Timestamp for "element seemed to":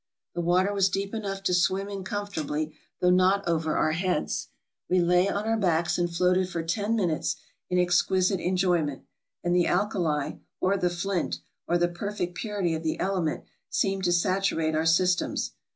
12.99-14.11